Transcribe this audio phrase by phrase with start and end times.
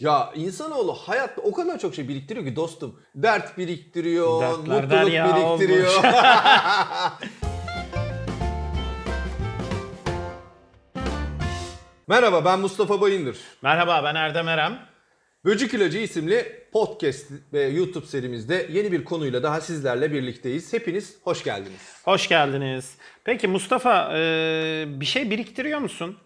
[0.00, 3.00] Ya insanoğlu hayatta o kadar çok şey biriktiriyor ki dostum.
[3.14, 5.94] Dert biriktiriyor, Dertler mutluluk derya biriktiriyor.
[5.94, 6.04] olmuş.
[12.08, 13.38] Merhaba ben Mustafa Bayındır.
[13.62, 14.78] Merhaba ben Erdem Erem.
[15.44, 20.72] Böcük İlacı isimli podcast ve YouTube serimizde yeni bir konuyla daha sizlerle birlikteyiz.
[20.72, 21.96] Hepiniz hoş geldiniz.
[22.04, 22.96] Hoş geldiniz.
[23.24, 26.16] Peki Mustafa e, bir şey biriktiriyor musun?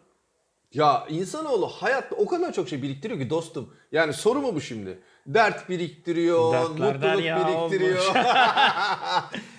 [0.74, 3.74] Ya insanoğlu hayatta o kadar çok şey biriktiriyor ki dostum.
[3.92, 4.98] Yani soru mu bu şimdi?
[5.26, 8.14] Dert biriktiriyor, Dertler mutluluk biriktiriyor.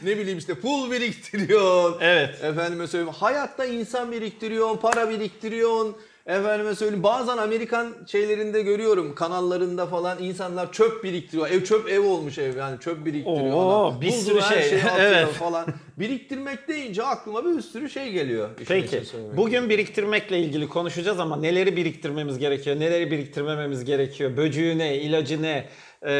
[0.03, 2.01] ne bileyim işte pul biriktiriyor.
[2.01, 2.43] Evet.
[2.43, 5.95] Efendime söyleyeyim hayatta insan biriktiriyorsun, para biriktiriyorsun.
[6.25, 11.49] Efendime söyleyeyim bazen Amerikan şeylerinde görüyorum kanallarında falan insanlar çöp biriktiriyor.
[11.49, 13.53] Ev çöp ev olmuş ev yani çöp biriktiriyor.
[13.53, 14.01] Oo, adam.
[14.01, 14.69] bir Bulduğu sürü her şey.
[14.69, 15.27] şeyi atıyor Evet.
[15.27, 15.65] falan.
[15.99, 18.49] Biriktirmek deyince aklıma bir sürü şey geliyor.
[18.55, 24.77] işin Peki söylemek bugün biriktirmekle ilgili konuşacağız ama neleri biriktirmemiz gerekiyor, neleri biriktirmememiz gerekiyor, böcüğü
[24.77, 25.69] ne, ilacı ne
[26.01, 26.11] e,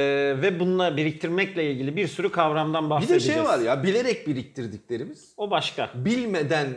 [0.41, 3.25] ve bununla biriktirmekle ilgili bir sürü kavramdan Bir de bahsedeceğiz.
[3.39, 5.89] şey var ya bilerek biriktirdiklerimiz, O başka.
[5.95, 6.67] bilmeden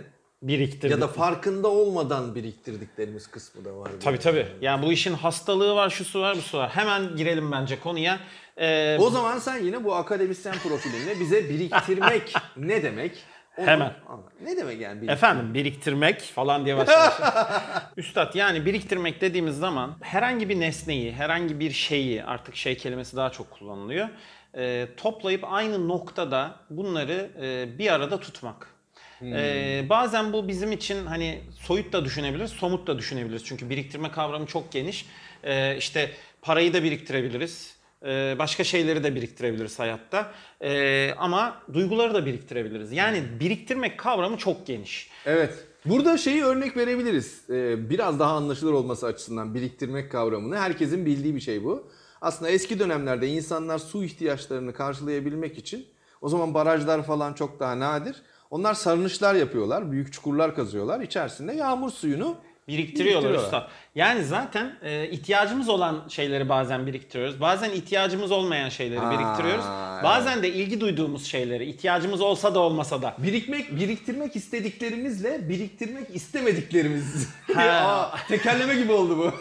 [0.42, 0.90] Biriktirdik.
[0.90, 3.90] ya da farkında olmadan biriktirdiklerimiz kısmı da var.
[4.04, 4.46] Tabii tabii.
[4.60, 6.70] Yani bu işin hastalığı var, şusu var, busu var.
[6.70, 8.18] Hemen girelim bence konuya.
[8.56, 13.12] E, O zaman sen yine bu akademisyen profilinle bize biriktirmek ne demek?
[13.58, 13.92] Onu Hemen.
[14.08, 14.32] anlat.
[14.42, 15.10] Ne demek yani biriktirmek?
[15.16, 17.24] Efendim biriktirmek falan diye başlamışım.
[17.96, 23.30] Üstad yani biriktirmek dediğimiz zaman herhangi bir nesneyi, herhangi bir şeyi artık şey kelimesi daha
[23.30, 24.08] çok kullanılıyor.
[24.54, 28.75] e, toplayıp aynı noktada bunları e, bir arada tutmak.
[29.22, 33.44] E, bazen bu bizim için hani soyut da düşünebiliriz, somut da düşünebiliriz.
[33.44, 35.06] Çünkü biriktirme kavramı çok geniş.
[35.44, 36.10] E, işte
[36.42, 37.76] parayı da biriktirebiliriz.
[38.06, 40.32] e, Başka şeyleri de biriktirebiliriz hayatta.
[40.62, 42.92] E, Ama duyguları da biriktirebiliriz.
[42.92, 45.08] Yani biriktirmek kavramı çok geniş.
[45.26, 45.54] Evet.
[45.84, 47.40] Burada şeyi örnek verebiliriz.
[47.50, 50.58] Ee, biraz daha anlaşılır olması açısından biriktirmek kavramını.
[50.58, 51.88] Herkesin bildiği bir şey bu.
[52.20, 55.86] Aslında eski dönemlerde insanlar su ihtiyaçlarını karşılayabilmek için
[56.20, 58.16] o zaman barajlar falan çok daha nadir.
[58.50, 61.00] Onlar sarnıçlar yapıyorlar, büyük çukurlar kazıyorlar.
[61.00, 62.36] İçerisinde yağmur suyunu
[62.68, 63.68] Biriktiriyorlar usta.
[63.94, 67.40] Yani zaten e, ihtiyacımız olan şeyleri bazen biriktiriyoruz.
[67.40, 69.64] Bazen ihtiyacımız olmayan şeyleri Aa, biriktiriyoruz.
[70.04, 73.14] Bazen de ilgi duyduğumuz şeyleri, ihtiyacımız olsa da olmasa da.
[73.18, 77.28] Birikmek, biriktirmek istediklerimizle biriktirmek istemediklerimiz.
[77.54, 77.62] Ha.
[78.12, 79.32] Aa, tekerleme gibi oldu bu.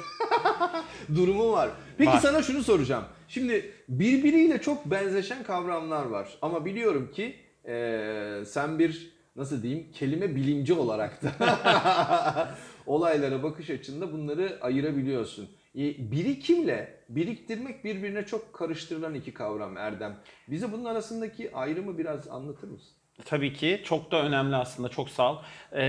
[1.15, 1.69] Durumu var.
[1.97, 2.19] Peki Var.
[2.19, 3.03] sana şunu soracağım.
[3.27, 6.27] Şimdi birbiriyle çok benzeşen kavramlar var.
[6.41, 7.35] Ama biliyorum ki
[7.67, 11.31] eee, sen bir nasıl diyeyim kelime bilimci olarak da
[12.85, 15.49] olaylara bakış açında bunları ayırabiliyorsun.
[15.75, 20.17] E, Birikimle biriktirmek birbirine çok karıştırılan iki kavram Erdem.
[20.47, 22.89] Bize bunun arasındaki ayrımı biraz anlatır mısın?
[23.25, 25.37] Tabii ki çok da önemli aslında çok sağ ol.
[25.71, 25.83] Ee,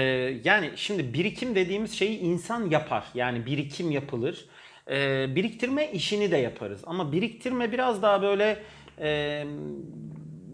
[0.45, 3.05] yani şimdi birikim dediğimiz şeyi insan yapar.
[3.15, 4.47] Yani birikim yapılır.
[4.91, 6.81] Ee, biriktirme işini de yaparız.
[6.87, 8.59] Ama biriktirme biraz daha böyle
[8.99, 9.45] e,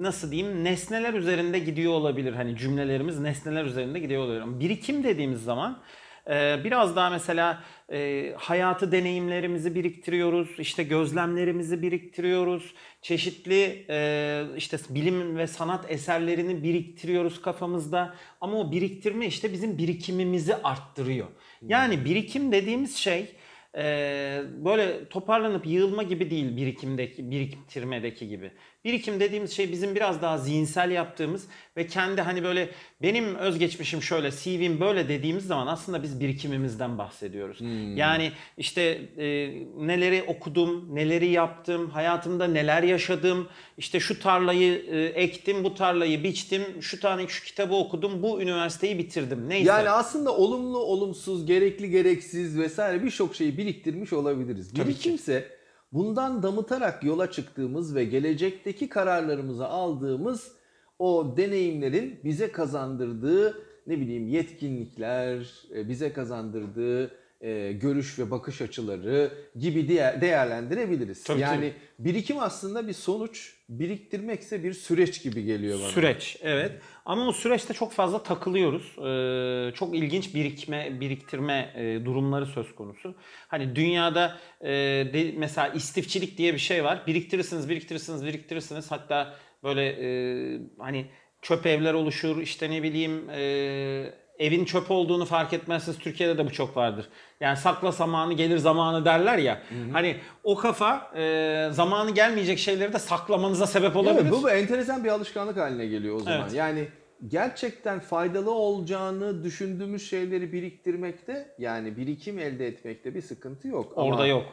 [0.02, 2.32] nasıl diyeyim nesneler üzerinde gidiyor olabilir.
[2.32, 4.40] Hani cümlelerimiz nesneler üzerinde gidiyor olabilir.
[4.40, 5.82] Ama birikim dediğimiz zaman
[6.30, 15.36] e, biraz daha mesela e, hayatı deneyimlerimizi biriktiriyoruz, işte gözlemlerimizi biriktiriyoruz, çeşitli e, işte bilim
[15.36, 18.14] ve sanat eserlerini biriktiriyoruz kafamızda.
[18.40, 21.26] Ama o biriktirme işte bizim birikimimizi arttırıyor.
[21.62, 23.36] Yani birikim dediğimiz şey
[23.76, 28.52] e, böyle toparlanıp yığılma gibi değil birikimdeki biriktirmedeki gibi.
[28.84, 32.68] Birikim dediğimiz şey bizim biraz daha zihinsel yaptığımız ve kendi hani böyle
[33.02, 37.58] benim özgeçmişim şöyle, CV'm böyle dediğimiz zaman aslında biz birikimimizden bahsediyoruz.
[37.96, 38.82] Yani işte
[39.18, 39.24] e,
[39.78, 43.48] neleri okudum, neleri yaptım, hayatımda neler yaşadım,
[43.78, 48.98] işte şu tarlayı e, ektim, bu tarlayı biçtim, şu tane şu kitabı okudum, bu üniversiteyi
[48.98, 49.48] bitirdim.
[49.48, 49.70] Neyse.
[49.70, 54.76] Yani aslında olumlu, olumsuz, gerekli, gereksiz vesaire birçok şeyi biriktirmiş olabiliriz.
[54.76, 55.61] Birikimse
[55.92, 60.52] bundan damıtarak yola çıktığımız ve gelecekteki kararlarımızı aldığımız
[60.98, 69.32] o deneyimlerin bize kazandırdığı ne bileyim yetkinlikler, e, bize kazandırdığı e, görüş ve bakış açıları
[69.58, 71.24] gibi diye- değerlendirebiliriz.
[71.24, 75.88] Tabii, yani birikim aslında bir sonuç, biriktirmekse bir süreç gibi geliyor bana.
[75.88, 76.72] Süreç, evet.
[77.04, 78.82] Ama o süreçte çok fazla takılıyoruz.
[78.98, 83.14] Ee, çok ilginç birikme, biriktirme e, durumları söz konusu.
[83.48, 84.68] Hani dünyada e,
[85.12, 87.02] de- mesela istifçilik diye bir şey var.
[87.06, 88.90] Biriktirirsiniz, biriktirirsiniz, biriktirirsiniz.
[88.90, 90.08] Hatta böyle e,
[90.78, 91.06] hani
[91.42, 95.98] çöp evler oluşur, işte ne bileyim e, evin çöp olduğunu fark etmezsiniz.
[95.98, 97.08] Türkiye'de de bu çok vardır.
[97.40, 99.62] Yani sakla zamanı gelir zamanı derler ya.
[99.92, 104.22] Hani o kafa e, zamanı gelmeyecek şeyleri de saklamanıza sebep olabilir.
[104.22, 106.40] Evet, bu, bu enteresan bir alışkanlık haline geliyor o zaman.
[106.40, 106.54] Evet.
[106.54, 106.88] Yani
[107.28, 113.92] gerçekten faydalı olacağını düşündüğümüz şeyleri biriktirmekte yani birikim elde etmekte bir sıkıntı yok.
[113.96, 114.44] Orada Ama yok.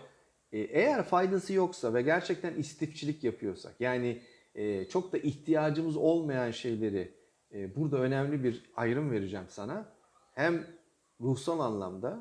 [0.52, 4.22] e, eğer faydası yoksa ve gerçekten istifçilik yapıyorsak yani
[4.56, 7.19] e, çok da ihtiyacımız olmayan şeyleri
[7.54, 9.86] e, burada önemli bir ayrım vereceğim sana.
[10.36, 10.68] Hem
[11.22, 12.20] ruhsal anlamda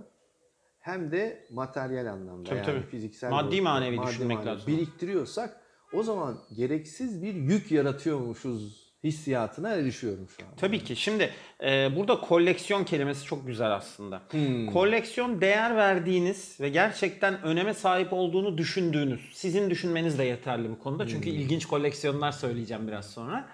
[0.80, 2.90] hem de materyal anlamda Tabii, yani tabii.
[2.90, 4.66] fiziksel Maddi boyutta, manevi düşünmek lazım.
[4.66, 5.60] Biriktiriyorsak
[5.92, 10.50] o zaman gereksiz bir yük yaratıyormuşuz hissiyatına erişiyorum şu an.
[10.56, 10.96] Tabii ki.
[10.96, 11.30] Şimdi
[11.62, 14.22] e, burada koleksiyon kelimesi çok güzel aslında.
[14.30, 14.66] Hmm.
[14.66, 21.06] Koleksiyon değer verdiğiniz ve gerçekten öneme sahip olduğunu düşündüğünüz, sizin düşünmeniz de yeterli bu konuda.
[21.06, 23.48] Çünkü ilginç koleksiyonlar söyleyeceğim biraz sonra.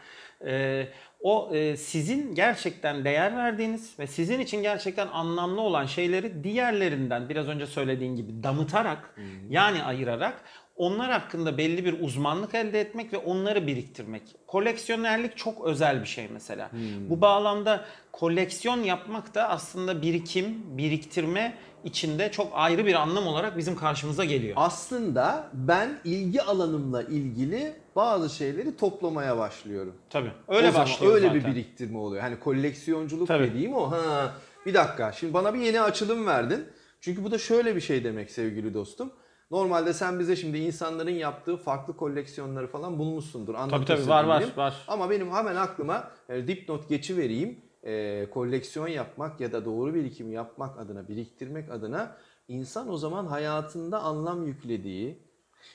[0.47, 0.87] E,
[1.25, 7.49] o e, sizin gerçekten değer verdiğiniz ve sizin için gerçekten anlamlı olan şeyleri diğerlerinden biraz
[7.49, 9.15] önce söylediğin gibi damıtarak
[9.51, 10.41] yani ayırarak
[10.77, 14.23] onlar hakkında belli bir uzmanlık elde etmek ve onları biriktirmek.
[14.47, 16.71] Koleksiyonerlik çok özel bir şey mesela.
[17.09, 21.55] Bu bağlamda koleksiyon yapmak da aslında birikim, biriktirme
[21.85, 24.55] içinde çok ayrı bir anlam olarak bizim karşımıza geliyor.
[24.57, 29.95] Aslında ben ilgi alanımla ilgili bazı şeyleri toplamaya başlıyorum.
[30.11, 30.31] Tabii.
[30.49, 31.41] Öyle o başlıyor öyle zaten.
[31.41, 32.23] bir biriktirme oluyor.
[32.23, 33.51] Hani koleksiyonculuk Tabii.
[33.51, 33.91] dediğim o.
[33.91, 34.35] Ha,
[34.67, 35.13] bir dakika.
[35.13, 36.65] Şimdi bana bir yeni açılım verdin.
[37.01, 39.13] Çünkü bu da şöyle bir şey demek sevgili dostum.
[39.55, 43.55] Normalde sen bize şimdi insanların yaptığı farklı koleksiyonları falan bulmuşsundur.
[43.55, 44.85] Anlatırsın tabii, var, var, var.
[44.89, 47.59] Ama benim hemen aklıma e, dipnot geçi vereyim.
[47.83, 52.17] E, koleksiyon yapmak ya da doğru birikim yapmak adına, biriktirmek adına
[52.49, 55.19] insan o zaman hayatında anlam yüklediği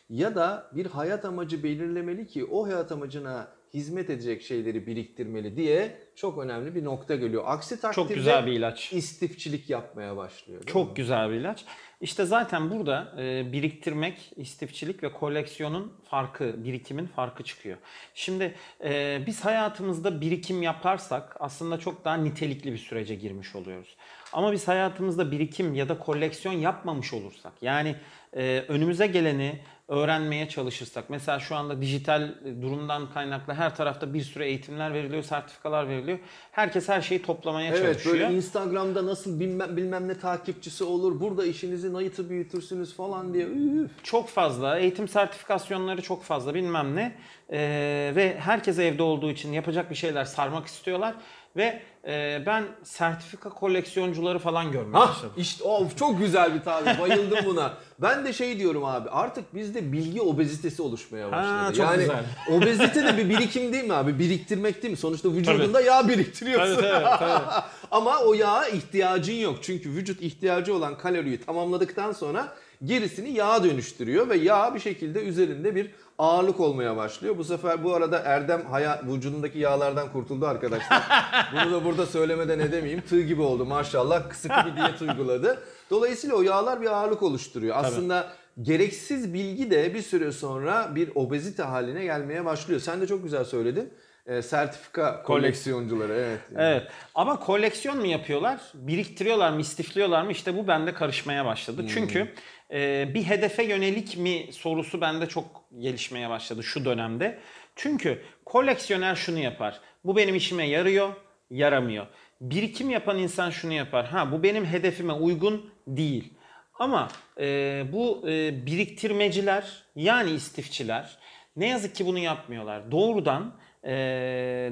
[0.10, 5.98] ya da bir hayat amacı belirlemeli ki o hayat amacına hizmet edecek şeyleri biriktirmeli diye
[6.16, 7.44] çok önemli bir nokta geliyor.
[7.46, 8.94] Aksi takdirde Çok güzel bir ilaç.
[8.94, 10.64] istifçilik yapmaya başlıyor.
[10.66, 10.94] Çok mi?
[10.94, 11.66] güzel bir ilaç.
[12.02, 17.78] İşte zaten burada e, biriktirmek, istifçilik ve koleksiyonun farkı, birikimin farkı çıkıyor.
[18.14, 23.96] Şimdi e, biz hayatımızda birikim yaparsak aslında çok daha nitelikli bir sürece girmiş oluyoruz.
[24.34, 27.96] Ama biz hayatımızda birikim ya da koleksiyon yapmamış olursak, yani
[28.34, 32.30] e, önümüze geleni öğrenmeye çalışırsak, mesela şu anda dijital
[32.62, 36.20] durumdan kaynaklı her tarafta bir sürü eğitimler veriliyor, sertifikalar veriliyor.
[36.52, 38.14] Herkes her şeyi toplamaya Evet çalışıyor.
[38.16, 43.46] böyle Instagram'da nasıl bilmem, bilmem ne takipçisi olur, burada işinizi nayıtı büyütürsünüz falan diye.
[43.46, 43.92] Üf.
[44.04, 44.80] Çok fazla.
[44.80, 47.16] Eğitim sertifikasyonları çok fazla bilmem ne.
[47.52, 51.16] Ee, ve herkes evde olduğu için yapacak bir şeyler sarmak istiyorlar.
[51.56, 55.34] Ve e, ben sertifika koleksiyoncuları falan görmeye Hah başladım.
[55.38, 57.00] işte of çok güzel bir tabir.
[57.02, 57.74] Bayıldım buna.
[58.02, 61.76] Ben de şey diyorum abi artık bizde bilgi obezitesi oluşmaya başladı.
[61.78, 62.24] çok yani güzel.
[62.58, 64.20] obezite de bir birikim değil mi abi?
[64.20, 64.98] Biriktirmek değil mi?
[64.98, 66.76] Sonuçta vücudunda yağ biriktiriyorsun.
[66.76, 67.64] Tabii, tabii, tabii.
[67.92, 69.58] Ama o yağa ihtiyacın yok.
[69.62, 72.54] Çünkü vücut ihtiyacı olan kaloriyi tamamladıktan sonra
[72.84, 77.38] gerisini yağa dönüştürüyor ve yağ bir şekilde üzerinde bir ağırlık olmaya başlıyor.
[77.38, 81.04] Bu sefer bu arada Erdem haya, vücudundaki yağlardan kurtuldu arkadaşlar.
[81.54, 83.02] Bunu da burada söylemeden edemeyeyim.
[83.02, 84.32] Tığ gibi oldu maşallah.
[84.34, 85.60] Sıkı bir diyet uyguladı.
[85.90, 87.76] Dolayısıyla o yağlar bir ağırlık oluşturuyor.
[87.80, 88.32] Aslında
[88.62, 92.80] gereksiz bilgi de bir süre sonra bir obezite haline gelmeye başlıyor.
[92.80, 93.94] Sen de çok güzel söyledin.
[94.26, 96.40] Ee, sertifika koleksiyoncuları evet.
[96.58, 96.88] Evet.
[97.16, 98.60] Ama koleksiyon mu yapıyorlar?
[98.74, 100.32] Biriktiriyorlar mı, istifliyorlar mı?
[100.32, 101.86] İşte bu bende karışmaya başladı.
[101.94, 102.34] Çünkü
[102.72, 107.40] e, bir hedefe yönelik mi sorusu bende çok gelişmeye başladı şu dönemde.
[107.76, 109.80] Çünkü koleksiyoner şunu yapar.
[110.06, 111.14] Bu benim işime yarıyor,
[111.50, 112.08] yaramıyor.
[112.42, 114.06] Birikim yapan insan şunu yapar.
[114.06, 116.34] Ha bu benim hedefime uygun değil.
[116.80, 117.08] Ama
[117.40, 121.18] e, bu e, biriktirmeciler yani istifçiler
[121.56, 122.92] ne yazık ki bunu yapmıyorlar.
[122.92, 123.94] Doğrudan e,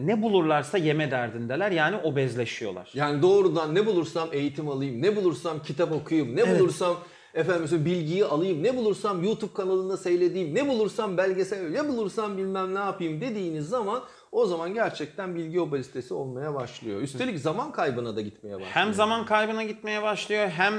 [0.01, 2.89] ne bulurlarsa yeme derdindeler yani obezleşiyorlar.
[2.94, 6.98] Yani doğrudan ne bulursam eğitim alayım, ne bulursam kitap okuyayım, ne bulursam
[7.34, 12.79] efendim bilgiyi alayım, ne bulursam YouTube kanalında seyredeyim, ne bulursam belgesel, ne bulursam bilmem ne
[12.79, 17.01] yapayım dediğiniz zaman o zaman gerçekten bilgi obezitesi olmaya başlıyor.
[17.01, 18.72] Üstelik zaman kaybına da gitmeye başlıyor.
[18.74, 20.74] Hem zaman kaybına gitmeye başlıyor hem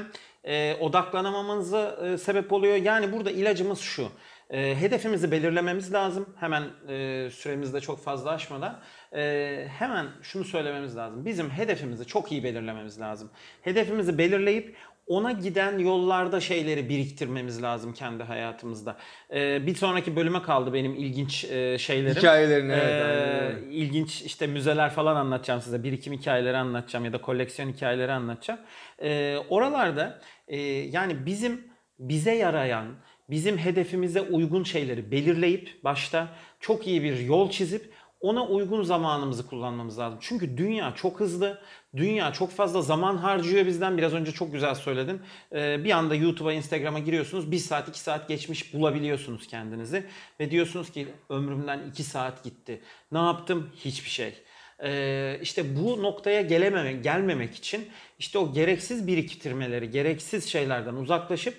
[0.45, 2.77] e, odaklanamamamıza e, sebep oluyor.
[2.77, 4.09] Yani burada ilacımız şu.
[4.51, 6.27] E, hedefimizi belirlememiz lazım.
[6.41, 8.81] Hemen e, süremizi de çok fazla aşmadan.
[9.13, 11.25] E, hemen şunu söylememiz lazım.
[11.27, 13.31] Bizim hedefimizi çok iyi belirlememiz lazım.
[13.63, 14.77] Hedefimizi belirleyip
[15.09, 18.97] ona giden yollarda şeyleri biriktirmemiz lazım kendi hayatımızda.
[19.35, 22.17] E, bir sonraki bölüme kaldı benim ilginç e, şeylerim.
[22.17, 25.85] Hikayelerini, evet, E, aynen ilginç işte müzeler falan anlatacağım size.
[25.85, 28.61] Birikim hikayeleri anlatacağım ya da koleksiyon hikayeleri anlatacağım.
[29.03, 31.65] Ee, oralarda e, yani bizim
[31.99, 32.87] bize yarayan,
[33.31, 36.29] bizim hedefimize uygun şeyleri belirleyip başta
[36.61, 40.19] çok iyi bir yol çizip ona uygun zamanımızı kullanmamız lazım.
[40.23, 41.61] Çünkü dünya çok hızlı,
[41.97, 43.99] dünya çok fazla zaman harcıyor bizden.
[43.99, 45.21] Biraz önce çok güzel söyledin.
[45.53, 47.51] Ee, bir anda YouTube'a, Instagram'a giriyorsunuz.
[47.51, 50.07] Bir saat, iki saat geçmiş bulabiliyorsunuz kendinizi.
[50.41, 52.81] Ve diyorsunuz ki ömrümden iki saat gitti.
[53.13, 53.71] Ne yaptım?
[53.77, 54.35] Hiçbir şey.
[54.83, 61.55] Ee, işte bu noktaya gelememek, gelmemek için işte o gereksiz biriktirmeleri, gereksiz şeylerden uzaklaşıp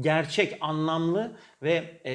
[0.00, 2.12] gerçek, anlamlı ve e,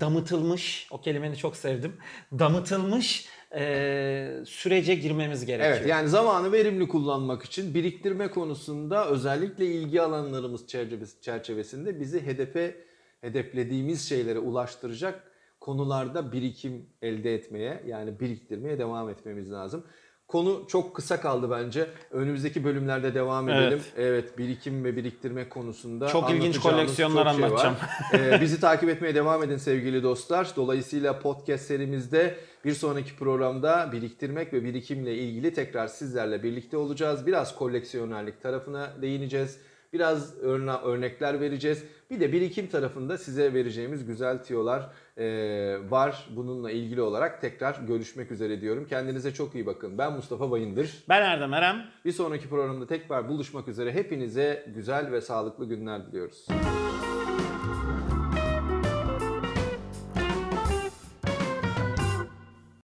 [0.00, 1.92] damıtılmış, o kelimeni çok sevdim,
[2.38, 5.76] damıtılmış e, sürece girmemiz gerekiyor.
[5.76, 12.76] Evet yani zamanı verimli kullanmak için biriktirme konusunda özellikle ilgi alanlarımız çerçevesi- çerçevesinde bizi hedefe
[13.20, 19.86] hedeflediğimiz şeylere ulaştıracak konularda birikim elde etmeye yani biriktirmeye devam etmemiz lazım.
[20.32, 21.86] Konu çok kısa kaldı bence.
[22.10, 23.62] Önümüzdeki bölümlerde devam Evet.
[23.62, 23.82] edelim.
[23.96, 27.76] Evet, birikim ve biriktirme konusunda Çok ilginç koleksiyonlar çok şey anlatacağım.
[28.14, 30.48] Ee, bizi takip etmeye devam edin sevgili dostlar.
[30.56, 32.34] Dolayısıyla podcast serimizde
[32.64, 37.26] bir sonraki programda biriktirmek ve birikimle ilgili tekrar sizlerle birlikte olacağız.
[37.26, 39.58] Biraz koleksiyonerlik tarafına değineceğiz.
[39.92, 41.84] Biraz örne örnekler vereceğiz.
[42.10, 45.26] Bir de birikim tarafında size vereceğimiz güzel tiyolar e,
[45.90, 46.28] var.
[46.36, 48.86] Bununla ilgili olarak tekrar görüşmek üzere diyorum.
[48.86, 49.98] Kendinize çok iyi bakın.
[49.98, 51.04] Ben Mustafa Bayındır.
[51.08, 51.86] Ben Erdem Erem.
[52.04, 53.92] Bir sonraki programda tekrar buluşmak üzere.
[53.92, 56.46] Hepinize güzel ve sağlıklı günler diliyoruz.